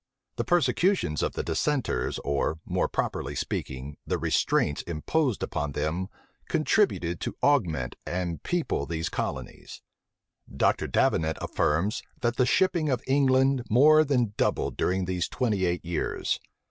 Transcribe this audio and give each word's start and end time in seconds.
The 0.37 0.43
persecutions 0.43 1.21
of 1.21 1.33
the 1.33 1.43
dissenters, 1.43 2.17
or, 2.25 2.57
more 2.65 2.87
properly 2.87 3.35
speaking, 3.35 3.97
the 4.07 4.17
restraints 4.17 4.81
imposed 4.81 5.43
upon 5.43 5.73
them 5.73 6.07
contributed 6.49 7.19
to 7.21 7.37
augment 7.43 7.95
and 8.03 8.41
people 8.41 8.87
these 8.87 9.09
colonies. 9.09 9.83
Dr. 10.51 10.87
Davenant 10.87 11.37
affirms,[*] 11.39 12.01
that 12.21 12.37
the 12.37 12.47
shipping 12.47 12.89
of 12.89 13.03
England 13.05 13.61
more 13.69 14.03
than 14.03 14.33
doubled 14.37 14.75
during 14.75 15.05
these 15.05 15.27
twenty 15.29 15.65
eight 15.67 15.85
years. 15.85 16.39